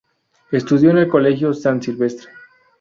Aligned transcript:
Estudió 0.51 0.89
en 0.89 0.97
el 0.97 1.07
Colegio 1.07 1.53
San 1.53 1.79
Silvestre. 1.79 2.31